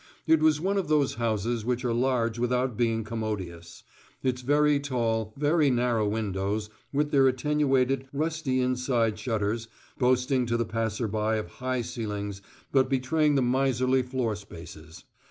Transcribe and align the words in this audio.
It 0.25 0.39
was 0.41 0.59
one 0.59 0.79
of 0.79 0.87
those 0.87 1.13
houses 1.21 1.63
which 1.63 1.85
are 1.85 1.93
large 1.93 2.39
without 2.39 2.75
being 2.75 3.03
commodious; 3.03 3.83
its 4.23 4.41
very 4.41 4.79
tall, 4.79 5.31
very 5.37 5.69
narrow 5.69 6.07
windows, 6.07 6.71
with 6.91 7.11
their 7.11 7.27
attenuated, 7.27 8.07
rusty 8.11 8.61
inside 8.61 9.19
shutters, 9.19 9.67
boasting 9.99 10.47
to 10.47 10.57
the 10.57 10.65
passerby 10.65 11.37
of 11.37 11.49
high 11.49 11.81
ceilings 11.83 12.41
but 12.71 12.89
betraying 12.89 13.35
the 13.35 13.43
miserly 13.43 14.01
floor 14.01 14.35
spaces. 14.35 15.03